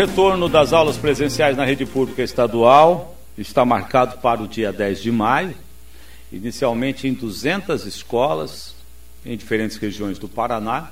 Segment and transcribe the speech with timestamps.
[0.00, 5.12] retorno das aulas presenciais na rede pública estadual está marcado para o dia 10 de
[5.12, 5.54] maio,
[6.32, 8.74] inicialmente em 200 escolas
[9.26, 10.88] em diferentes regiões do Paraná.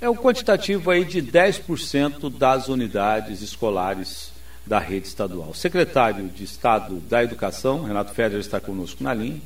[0.00, 4.32] É o quantitativo aí de 10% das unidades escolares
[4.66, 5.50] da rede estadual.
[5.50, 9.40] O secretário de Estado da Educação, Renato Federer, está conosco na linha.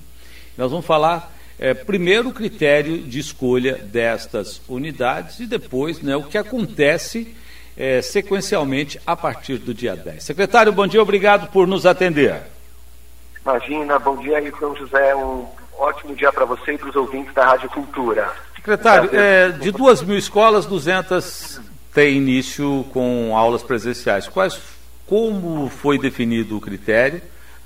[0.57, 6.23] Nós vamos falar é, primeiro o critério de escolha destas unidades e depois né, o
[6.23, 7.35] que acontece
[7.77, 10.23] é, sequencialmente a partir do dia 10.
[10.23, 12.43] Secretário, bom dia, obrigado por nos atender.
[13.45, 15.47] Imagina, bom dia São José, um
[15.79, 18.33] ótimo dia para você e para os ouvintes da Rádio Cultura.
[18.57, 21.61] Secretário, é, de duas mil escolas, 200
[21.93, 24.27] têm início com aulas presenciais.
[24.27, 24.59] Quais,
[25.07, 27.21] como foi definido o critério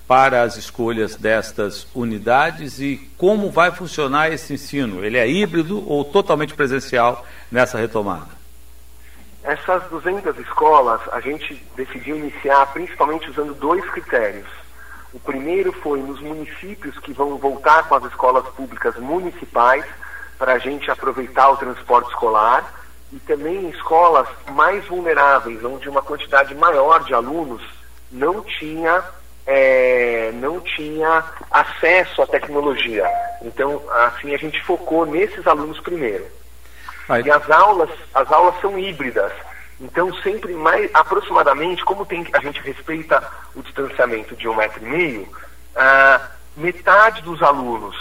[0.08, 5.04] para as escolhas destas unidades e como vai funcionar esse ensino?
[5.04, 8.37] Ele é híbrido ou totalmente presencial nessa retomada?
[9.42, 14.48] Essas 200 escolas, a gente decidiu iniciar principalmente usando dois critérios.
[15.12, 19.84] O primeiro foi nos municípios que vão voltar com as escolas públicas municipais,
[20.38, 22.74] para a gente aproveitar o transporte escolar,
[23.12, 27.62] e também em escolas mais vulneráveis, onde uma quantidade maior de alunos
[28.10, 29.02] não tinha,
[29.46, 33.08] é, não tinha acesso à tecnologia.
[33.42, 36.26] Então, assim, a gente focou nesses alunos primeiro.
[37.08, 37.22] Aí.
[37.24, 39.32] E as aulas, as aulas são híbridas.
[39.80, 43.22] Então, sempre mais aproximadamente, como tem, a gente respeita
[43.54, 45.28] o distanciamento de um metro e meio,
[45.76, 46.20] ah,
[46.56, 47.96] metade dos alunos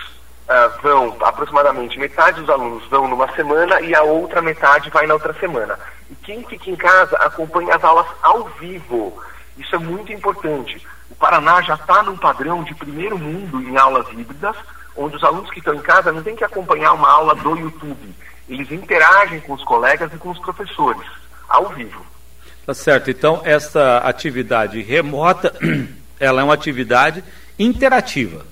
[0.49, 5.13] ah, vão, aproximadamente metade dos alunos vão numa semana e a outra metade vai na
[5.13, 5.77] outra semana.
[6.09, 9.21] E quem fica em casa acompanha as aulas ao vivo.
[9.55, 10.85] Isso é muito importante.
[11.11, 14.55] O Paraná já está num padrão de primeiro mundo em aulas híbridas,
[14.95, 18.15] onde os alunos que estão em casa não têm que acompanhar uma aula do YouTube
[18.47, 21.05] eles interagem com os colegas e com os professores,
[21.47, 22.05] ao vivo.
[22.65, 23.09] Tá certo.
[23.09, 25.53] Então, essa atividade remota,
[26.19, 27.23] ela é uma atividade
[27.57, 28.45] interativa.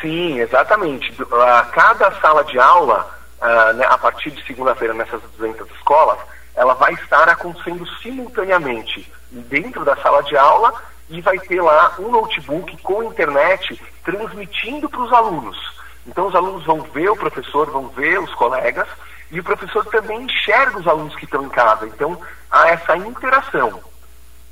[0.00, 1.10] Sim, exatamente.
[1.32, 6.18] A cada sala de aula, uh, né, a partir de segunda-feira nessas 200 escolas,
[6.54, 10.74] ela vai estar acontecendo simultaneamente dentro da sala de aula
[11.08, 15.56] e vai ter lá um notebook com internet transmitindo para os alunos.
[16.06, 18.88] Então os alunos vão ver o professor, vão ver os colegas,
[19.30, 21.86] e o professor também enxerga os alunos que estão em casa.
[21.86, 22.18] Então
[22.50, 23.80] há essa interação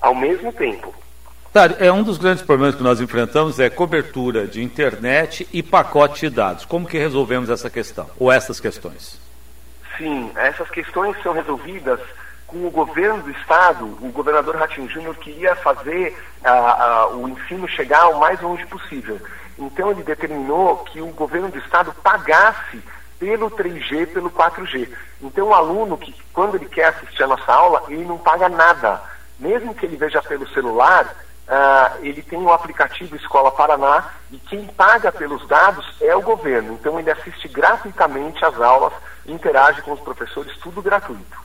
[0.00, 0.94] ao mesmo tempo.
[1.78, 6.34] É um dos grandes problemas que nós enfrentamos é cobertura de internet e pacote de
[6.34, 6.64] dados.
[6.64, 9.20] Como que resolvemos essa questão, ou essas questões?
[9.96, 12.00] Sim, essas questões são resolvidas
[12.48, 16.16] com o governo do estado, o governador Ratinho Júnior queria fazer
[17.12, 19.20] o ensino chegar o mais longe possível.
[19.58, 22.82] Então ele determinou que o governo do estado pagasse
[23.18, 24.88] pelo 3G, pelo 4G.
[25.22, 29.00] Então o aluno que quando ele quer assistir a nossa aula, ele não paga nada.
[29.38, 31.04] Mesmo que ele veja pelo celular,
[31.48, 36.74] uh, ele tem o aplicativo Escola Paraná e quem paga pelos dados é o governo.
[36.74, 38.92] Então ele assiste gratuitamente às aulas,
[39.26, 41.43] interage com os professores, tudo gratuito.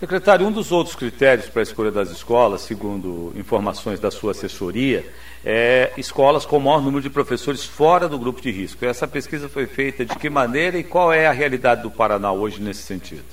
[0.00, 5.04] Secretário, um dos outros critérios para a escolha das escolas, segundo informações da sua assessoria,
[5.44, 8.82] é escolas com maior número de professores fora do grupo de risco.
[8.82, 12.62] Essa pesquisa foi feita de que maneira e qual é a realidade do Paraná hoje
[12.62, 13.26] nesse sentido?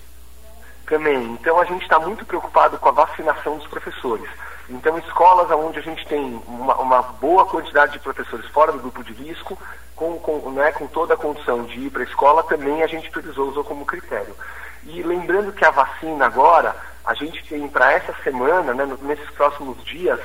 [0.86, 1.38] Também.
[1.40, 4.30] Então a gente está muito preocupado com a vacinação dos professores.
[4.70, 9.06] Então escolas onde a gente tem uma, uma boa quantidade de professores fora do grupo
[9.06, 9.58] de risco,
[9.96, 13.10] com, com, né, com toda a condição de ir para a escola, também a gente
[13.30, 14.36] usou como critério.
[14.84, 19.84] E lembrando que a vacina agora, a gente tem para essa semana, né, nesses próximos
[19.84, 20.20] dias,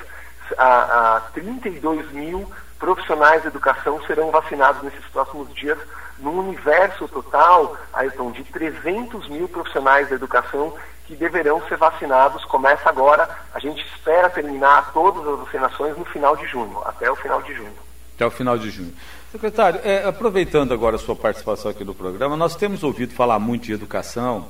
[0.58, 5.78] a, a 32 mil profissionais de educação serão vacinados nesses próximos dias,
[6.18, 10.74] num universo total, Ayrton, de 300 mil profissionais da educação
[11.06, 12.44] que deverão ser vacinados.
[12.44, 17.16] Começa agora, a gente espera terminar todas as vacinações no final de junho, até o
[17.16, 17.91] final de junho.
[18.22, 18.92] Até o final de junho.
[19.32, 23.64] Secretário, é, aproveitando agora a sua participação aqui no programa, nós temos ouvido falar muito
[23.64, 24.46] de educação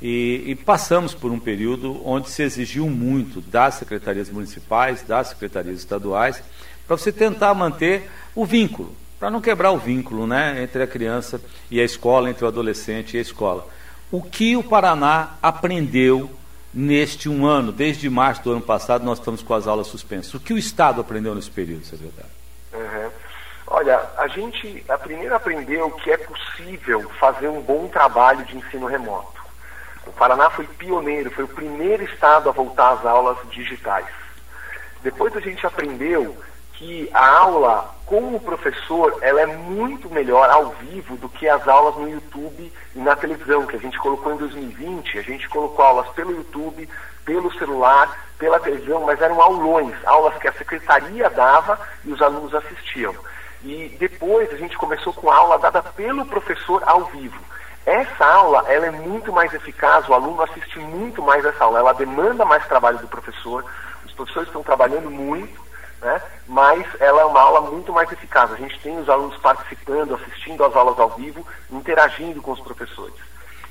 [0.00, 5.78] e, e, passamos por um período onde se exigiu muito das secretarias municipais, das secretarias
[5.78, 6.40] estaduais,
[6.86, 11.40] para você tentar manter o vínculo, para não quebrar o vínculo né, entre a criança
[11.68, 13.66] e a escola, entre o adolescente e a escola.
[14.08, 16.30] O que o Paraná aprendeu
[16.72, 20.32] neste um ano, desde março do ano passado, nós estamos com as aulas suspensas.
[20.34, 22.35] O que o Estado aprendeu nesse período, secretário?
[23.86, 28.86] Olha, a gente a primeiro aprendeu que é possível fazer um bom trabalho de ensino
[28.86, 29.40] remoto.
[30.04, 34.08] O Paraná foi pioneiro, foi o primeiro estado a voltar às aulas digitais.
[35.04, 36.36] Depois a gente aprendeu
[36.72, 41.68] que a aula com o professor ela é muito melhor ao vivo do que as
[41.68, 45.84] aulas no YouTube e na televisão, que a gente colocou em 2020, a gente colocou
[45.84, 46.88] aulas pelo YouTube,
[47.24, 52.52] pelo celular, pela televisão, mas eram aulões, aulas que a secretaria dava e os alunos
[52.52, 53.14] assistiam.
[53.62, 57.38] E depois a gente começou com aula dada pelo professor ao vivo.
[57.84, 61.94] Essa aula ela é muito mais eficaz, o aluno assiste muito mais essa aula, ela
[61.94, 63.64] demanda mais trabalho do professor,
[64.04, 65.60] os professores estão trabalhando muito,
[66.00, 66.20] né?
[66.46, 68.52] mas ela é uma aula muito mais eficaz.
[68.52, 73.14] A gente tem os alunos participando, assistindo às aulas ao vivo, interagindo com os professores.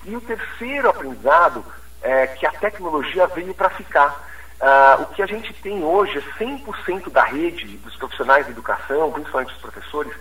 [0.06, 1.66] E o terceiro aprendizado
[2.02, 4.16] é que a tecnologia veio para ficar.
[4.62, 9.12] Uh, o que a gente tem hoje é 100% da rede dos profissionais de educação,
[9.12, 10.14] principalmente os professores,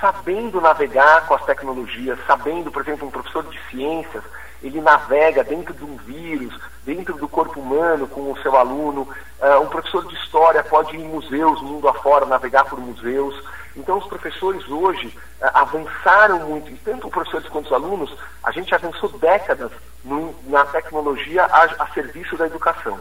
[0.00, 4.24] sabendo navegar com as tecnologias, sabendo, por exemplo, um professor de ciências,
[4.62, 9.02] ele navega dentro de um vírus, dentro do corpo humano com o seu aluno.
[9.38, 13.38] Uh, um professor de história pode ir em museus, mundo afora, navegar por museus.
[13.76, 18.74] Então, os professores hoje uh, avançaram muito, e tanto professores quanto os alunos, a gente
[18.74, 19.70] avançou décadas
[20.02, 22.98] no, na tecnologia a, a serviço da educação.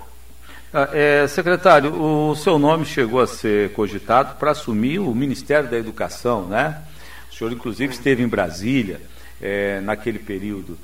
[0.77, 5.77] Ah, é, secretário, o seu nome chegou a ser cogitado para assumir o Ministério da
[5.77, 6.83] Educação, né?
[7.31, 8.99] O senhor, inclusive, esteve em Brasília
[9.41, 10.77] é, naquele período.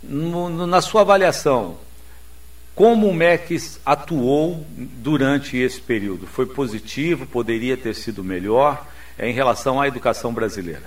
[0.00, 1.76] No, no, na sua avaliação,
[2.72, 6.28] como o MEC atuou durante esse período?
[6.28, 7.26] Foi positivo?
[7.26, 8.86] Poderia ter sido melhor
[9.18, 10.84] é, em relação à educação brasileira?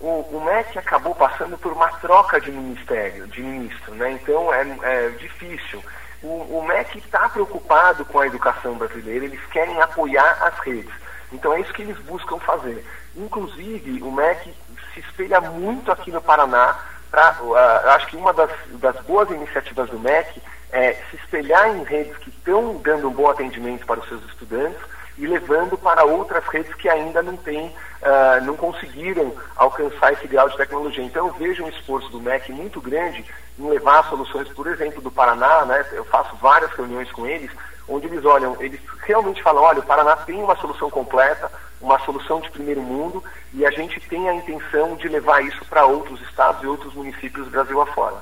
[0.00, 4.18] O, o, MEC acabou passando por uma troca de ministério, de ministro, né?
[4.20, 5.80] Então é, é difícil
[6.22, 10.92] o, o MEC está preocupado com a educação brasileira, eles querem apoiar as redes.
[11.32, 12.84] Então é isso que eles buscam fazer.
[13.16, 14.54] Inclusive, o MEC
[14.94, 16.76] se espelha muito aqui no Paraná.
[17.10, 17.54] Pra, uh,
[17.90, 22.30] acho que uma das, das boas iniciativas do MEC é se espelhar em redes que
[22.30, 24.80] estão dando um bom atendimento para os seus estudantes
[25.18, 30.48] e levando para outras redes que ainda não têm, uh, não conseguiram alcançar esse grau
[30.48, 31.04] de tecnologia.
[31.04, 33.24] Então eu vejo um esforço do MEC muito grande
[33.58, 35.84] em levar soluções, por exemplo, do Paraná, né?
[35.92, 37.50] Eu faço várias reuniões com eles,
[37.88, 42.40] onde eles olham, eles realmente falam, olha, o Paraná tem uma solução completa, uma solução
[42.40, 43.22] de primeiro mundo,
[43.54, 47.44] e a gente tem a intenção de levar isso para outros estados e outros municípios
[47.44, 48.16] do Brasil afora.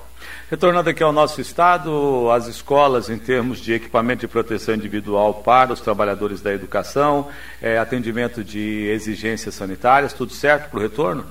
[0.50, 5.72] Retornando aqui ao nosso estado, as escolas, em termos de equipamento de proteção individual para
[5.72, 7.28] os trabalhadores da educação,
[7.60, 11.26] é, atendimento de exigências sanitárias, tudo certo para o retorno?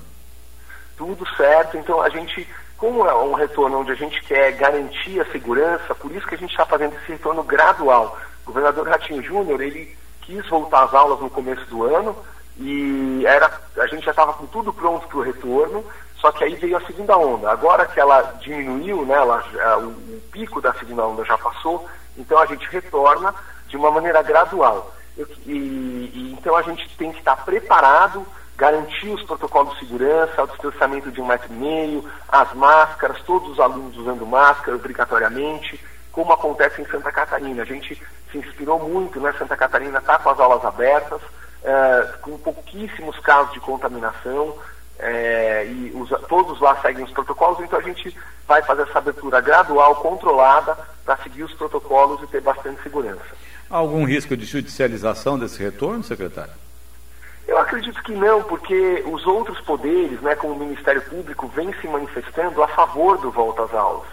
[0.97, 1.77] Tudo certo.
[1.77, 2.47] Então, a gente,
[2.77, 6.37] como é um retorno onde a gente quer garantir a segurança, por isso que a
[6.37, 8.19] gente está fazendo esse retorno gradual.
[8.43, 9.95] O governador Ratinho Júnior, ele
[10.25, 12.15] quis voltar às aulas no começo do ano
[12.57, 15.83] e era, a gente já estava com tudo pronto para o retorno,
[16.19, 17.51] só que aí veio a segunda onda.
[17.51, 19.43] Agora que ela diminuiu, né, ela,
[19.79, 21.87] o, o pico da segunda onda já passou,
[22.17, 23.33] então a gente retorna
[23.67, 24.93] de uma maneira gradual.
[25.17, 28.25] E, e, então a gente tem que estar preparado,
[28.57, 33.49] garantir os protocolos de segurança, o distanciamento de um metro e meio, as máscaras, todos
[33.49, 35.79] os alunos usando máscara obrigatoriamente,
[36.11, 37.63] como acontece em Santa Catarina.
[37.63, 38.01] A gente
[38.41, 39.33] se inspirou muito, né?
[39.37, 41.21] Santa Catarina está com as aulas abertas,
[41.63, 44.55] é, com pouquíssimos casos de contaminação,
[44.99, 48.15] é, e os, todos lá seguem os protocolos, então a gente
[48.47, 53.25] vai fazer essa abertura gradual, controlada, para seguir os protocolos e ter bastante segurança.
[53.69, 56.53] Há algum risco de judicialização desse retorno, secretário?
[57.47, 61.87] Eu acredito que não, porque os outros poderes, né, como o Ministério Público, vêm se
[61.87, 64.07] manifestando a favor do volta às aulas.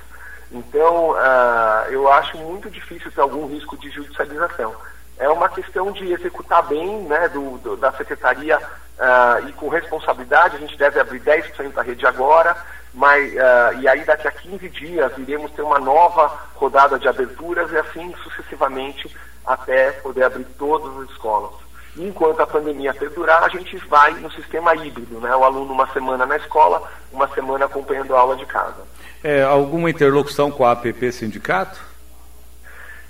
[0.52, 4.74] Então, uh, eu acho muito difícil ter algum risco de judicialização.
[5.18, 10.56] É uma questão de executar bem né, do, do da Secretaria uh, e com responsabilidade,
[10.56, 12.56] a gente deve abrir 10% da rede agora,
[12.92, 17.70] mas, uh, e aí daqui a 15 dias iremos ter uma nova rodada de aberturas
[17.72, 19.14] e assim sucessivamente
[19.46, 21.52] até poder abrir todas as escolas.
[21.96, 25.34] E enquanto a pandemia perdurar, a gente vai no sistema híbrido, né?
[25.36, 28.82] o aluno uma semana na escola, uma semana acompanhando a aula de casa.
[29.22, 31.78] É, alguma interlocução com a APP Sindicato?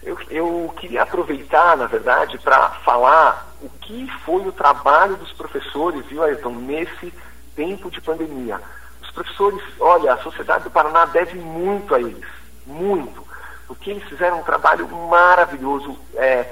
[0.02, 6.04] Eu, eu queria aproveitar, na verdade, para falar o que foi o trabalho dos professores,
[6.06, 7.12] viu, Ayrton, nesse
[7.54, 8.60] tempo de pandemia.
[9.00, 12.26] Os professores, olha, a sociedade do Paraná deve muito a eles,
[12.66, 13.24] muito,
[13.68, 15.96] porque eles fizeram um trabalho maravilhoso.
[16.16, 16.50] É,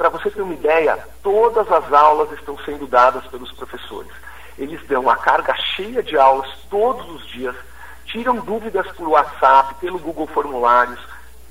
[0.00, 4.10] para você ter uma ideia, todas as aulas estão sendo dadas pelos professores.
[4.56, 7.54] Eles dão a carga cheia de aulas todos os dias,
[8.06, 10.98] tiram dúvidas por WhatsApp, pelo Google Formulários,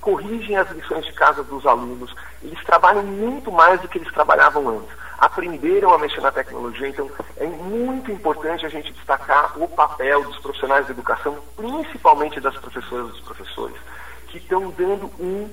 [0.01, 4.67] corrigem as lições de casa dos alunos, eles trabalham muito mais do que eles trabalhavam
[4.67, 4.97] antes.
[5.19, 10.39] Aprenderam a mexer na tecnologia, então é muito importante a gente destacar o papel dos
[10.39, 13.77] profissionais de educação, principalmente das professoras e dos professores,
[14.29, 15.47] que estão dando um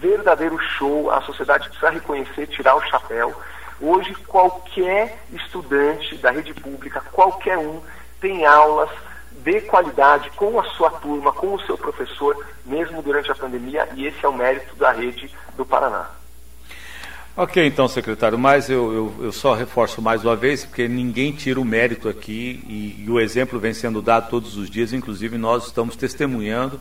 [0.00, 3.34] verdadeiro show, a sociedade precisa reconhecer, tirar o chapéu,
[3.80, 7.80] Hoje, qualquer estudante da rede pública, qualquer um,
[8.20, 8.90] tem aulas
[9.44, 14.06] de qualidade com a sua turma, com o seu professor, mesmo durante a pandemia, e
[14.06, 16.10] esse é o mérito da rede do Paraná.
[17.36, 21.60] Ok, então, secretário, mas eu, eu, eu, só reforço mais uma vez, porque ninguém tira
[21.60, 25.66] o mérito aqui e, e, o exemplo vem sendo dado todos os dias, inclusive nós
[25.66, 26.80] estamos testemunhando,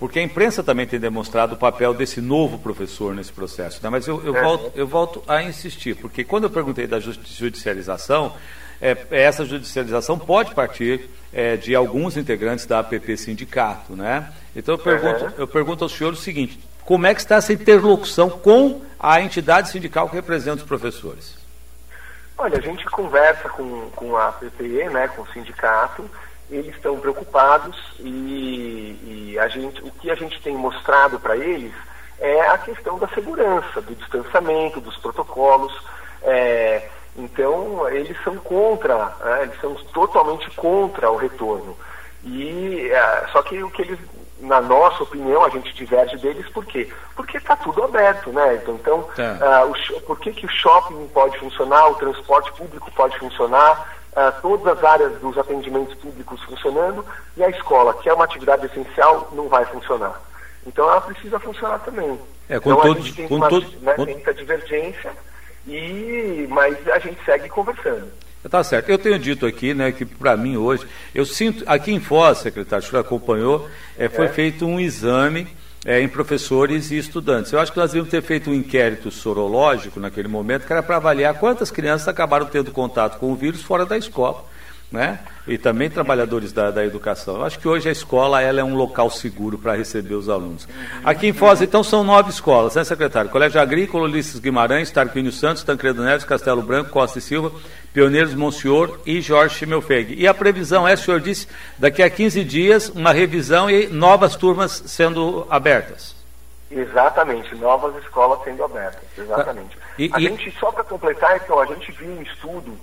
[0.00, 3.80] porque a imprensa também tem demonstrado o papel desse novo professor nesse processo.
[3.82, 3.90] Né?
[3.90, 4.42] Mas eu, eu, é.
[4.42, 8.34] volto, eu volto a insistir, porque quando eu perguntei da judicialização,
[8.80, 13.92] é, essa judicialização pode partir é, de alguns integrantes da APP Sindicato.
[13.92, 14.32] Né?
[14.56, 18.30] Então eu pergunto, eu pergunto ao senhor o seguinte: como é que está essa interlocução
[18.30, 21.38] com a entidade sindical que representa os professores?
[22.38, 26.10] Olha, a gente conversa com, com a PPE, né, com o sindicato,
[26.50, 31.72] eles estão preocupados e, e a gente, o que a gente tem mostrado para eles
[32.18, 35.72] é a questão da segurança, do distanciamento, dos protocolos.
[36.22, 41.76] É, então, eles são contra, né, eles são totalmente contra o retorno.
[42.24, 43.98] E, é, só que o que eles,
[44.40, 46.92] na nossa opinião, a gente diverge deles, por quê?
[47.16, 48.56] Porque está tudo aberto, né?
[48.56, 49.64] Então, então tá.
[49.64, 54.40] uh, o, por que, que o shopping pode funcionar, o transporte público pode funcionar, uh,
[54.42, 57.04] todas as áreas dos atendimentos públicos funcionando,
[57.36, 60.20] e a escola, que é uma atividade essencial, não vai funcionar.
[60.66, 62.18] Então ela precisa funcionar também.
[62.48, 64.04] É, com então todos, a gente tem com uma, né, com...
[64.04, 65.12] tem divergência
[65.66, 68.10] e, mas a gente segue conversando.
[68.48, 68.88] Tá certo.
[68.88, 72.84] Eu tenho dito aqui, né, que para mim hoje, eu sinto, aqui em Foz, secretário,
[72.84, 74.28] o senhor acompanhou, é, foi é.
[74.28, 75.46] feito um exame
[75.84, 77.52] é, em professores e estudantes.
[77.52, 80.96] Eu acho que nós devíamos ter feito um inquérito sorológico naquele momento, que era para
[80.96, 84.44] avaliar quantas crianças acabaram tendo contato com o vírus fora da escola
[84.90, 85.20] né?
[85.50, 87.36] e também trabalhadores da, da educação.
[87.36, 90.68] Eu acho que hoje a escola ela é um local seguro para receber os alunos.
[91.04, 93.30] Aqui em Foz, então, são nove escolas, né, secretário?
[93.30, 97.50] Colégio Agrícola, Ulisses Guimarães, Tarquínio Santos, Tancredo Neves, Castelo Branco, Costa e Silva,
[97.92, 100.14] Pioneiros Monsenhor e Jorge Schimmelfeg.
[100.14, 104.36] E a previsão é, o senhor disse, daqui a 15 dias, uma revisão e novas
[104.36, 106.14] turmas sendo abertas.
[106.70, 109.76] Exatamente, novas escolas sendo abertas, exatamente.
[109.98, 110.22] E, a e...
[110.22, 112.78] gente, só para completar, então, a gente viu um estudo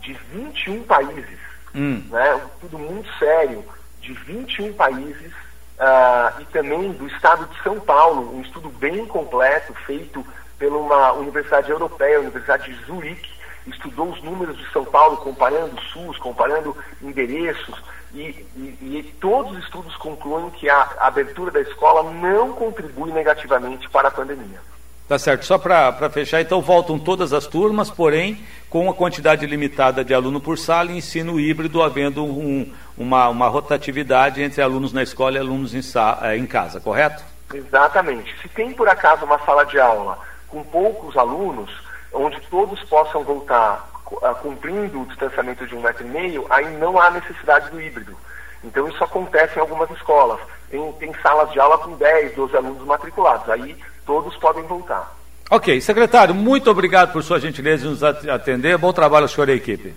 [0.00, 1.47] de 21 países
[1.78, 2.02] hum.
[2.10, 3.64] né, um estudo muito sério
[4.00, 5.32] de 21 países
[5.78, 10.24] uh, e também do estado de São Paulo, um estudo bem completo feito
[10.58, 13.30] pela uma universidade europeia, a Universidade de Zurique,
[13.66, 17.80] estudou os números de São Paulo, comparando SUS, comparando endereços,
[18.12, 23.88] e, e, e, todos os estudos concluem que a abertura da escola não contribui negativamente
[23.90, 24.60] para a pandemia.
[25.08, 25.46] Tá certo.
[25.46, 30.38] Só para fechar, então voltam todas as turmas, porém com uma quantidade limitada de aluno
[30.38, 35.40] por sala e ensino híbrido, havendo um, uma, uma rotatividade entre alunos na escola e
[35.40, 35.80] alunos em,
[36.22, 37.24] eh, em casa, correto?
[37.54, 38.34] Exatamente.
[38.42, 41.70] Se tem por acaso uma sala de aula com poucos alunos,
[42.12, 47.00] onde todos possam voltar uh, cumprindo o distanciamento de um metro e meio, aí não
[47.00, 48.14] há necessidade do híbrido.
[48.62, 50.40] Então isso acontece em algumas escolas.
[50.70, 53.48] Tem, tem salas de aula com 10, 12 alunos matriculados.
[53.48, 53.74] Aí
[54.08, 55.14] todos podem voltar.
[55.50, 58.78] Ok, secretário, muito obrigado por sua gentileza de nos atender.
[58.78, 59.94] Bom trabalho ao senhor e à equipe.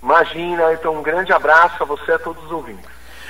[0.00, 2.84] Imagina, então um grande abraço a você e a todos os ouvintes.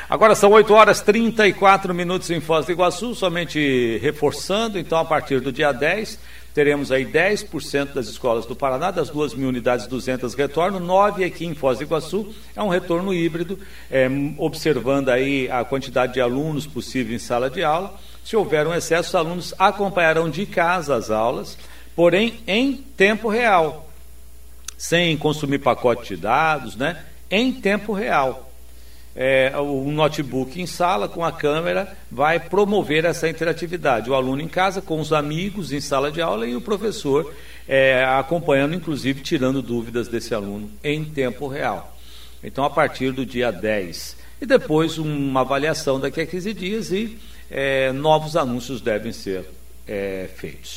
[0.09, 5.05] Agora são 8 horas e 34 minutos em Foz do Iguaçu, somente reforçando, então a
[5.07, 6.19] partir do dia 10
[6.53, 11.47] teremos aí 10% das escolas do Paraná, das 2 mil unidades, 200 retorno, 9 aqui
[11.47, 13.59] em Foz do Iguaçu, é um retorno híbrido,
[13.91, 14.07] é,
[14.39, 17.95] observando aí a quantidade de alunos possível em sala de aula.
[18.25, 21.59] Se houver um excesso, os alunos acompanharão de casa as aulas,
[21.95, 23.87] porém em tempo real,
[24.79, 27.05] sem consumir pacote de dados, né?
[27.31, 28.51] Em tempo real.
[29.17, 34.11] É, o notebook em sala com a câmera vai promover essa interatividade.
[34.11, 37.33] O aluno em casa com os amigos em sala de aula e o professor
[37.69, 41.97] é, acompanhando, inclusive tirando dúvidas desse aluno em tempo real.
[42.43, 44.17] Então, a partir do dia 10.
[44.41, 47.17] E depois uma avaliação daqui a 15 dias e
[47.51, 49.45] é, novos anúncios devem ser
[49.87, 50.73] é, feitos.